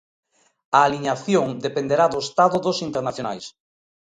[0.77, 3.45] A aliñación dependerá do estado dos internacionais.